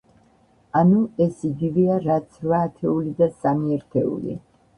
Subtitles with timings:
[0.79, 4.37] ანუ, ეს იგივეა, რაც რვა ათეული და სამი ერთეული.